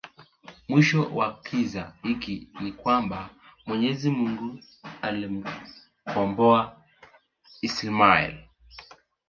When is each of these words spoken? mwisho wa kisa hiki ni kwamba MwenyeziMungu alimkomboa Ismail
mwisho 0.69 1.03
wa 1.15 1.39
kisa 1.43 1.83
hiki 2.03 2.47
ni 2.61 2.71
kwamba 2.71 3.29
MwenyeziMungu 3.67 4.59
alimkomboa 5.01 6.81
Ismail 7.61 8.35